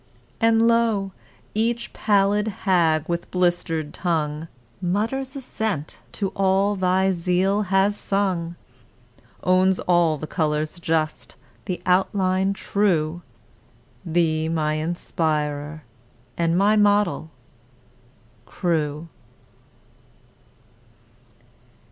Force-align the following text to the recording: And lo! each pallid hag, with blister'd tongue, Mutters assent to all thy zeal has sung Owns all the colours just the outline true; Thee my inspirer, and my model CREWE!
And 0.39 0.67
lo! 0.67 1.11
each 1.53 1.93
pallid 1.93 2.47
hag, 2.65 3.07
with 3.07 3.29
blister'd 3.29 3.93
tongue, 3.93 4.47
Mutters 4.81 5.35
assent 5.35 5.99
to 6.13 6.29
all 6.29 6.75
thy 6.75 7.11
zeal 7.11 7.61
has 7.69 7.97
sung 7.97 8.55
Owns 9.43 9.79
all 9.81 10.17
the 10.17 10.25
colours 10.25 10.79
just 10.79 11.35
the 11.65 11.79
outline 11.85 12.53
true; 12.53 13.21
Thee 14.03 14.49
my 14.49 14.73
inspirer, 14.79 15.83
and 16.35 16.57
my 16.57 16.75
model 16.75 17.29
CREWE! 18.47 19.05